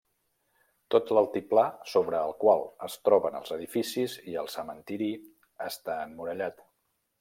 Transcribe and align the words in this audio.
Tot 0.95 1.11
l'altiplà 1.17 1.65
sobre 1.91 2.23
el 2.29 2.33
qual 2.45 2.65
es 2.89 2.97
troben 3.09 3.39
els 3.43 3.55
edificis 3.59 4.19
i 4.33 4.37
el 4.45 4.53
cementiri 4.59 5.15
està 5.71 6.05
emmurallat. 6.11 6.71